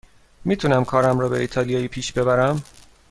می 0.45 0.57
تونم 0.57 0.85
کارم 0.85 1.19
را 1.19 1.29
به 1.29 1.39
ایتالیایی 1.39 1.87
پیش 1.87 2.11
ببرم. 2.11 2.63